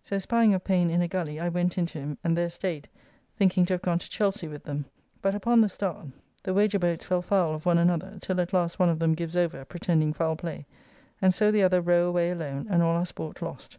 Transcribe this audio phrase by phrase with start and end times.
[0.00, 2.88] So spying of Payne in a gully, I went into him, and there staid,
[3.36, 4.84] thinking to have gone to Chelsy with them.
[5.20, 6.06] But upon, the start,
[6.44, 9.36] the wager boats fell foul one of another, till at last one of them gives
[9.36, 10.66] over, pretending foul play,
[11.20, 13.78] and so the other row away alone, and all our sport lost.